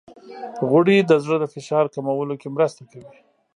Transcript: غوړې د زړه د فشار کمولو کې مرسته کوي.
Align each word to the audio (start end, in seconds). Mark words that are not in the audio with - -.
غوړې 0.67 0.97
د 1.03 1.11
زړه 1.23 1.37
د 1.39 1.45
فشار 1.53 1.85
کمولو 1.93 2.35
کې 2.41 2.47
مرسته 2.55 2.81
کوي. 2.91 3.15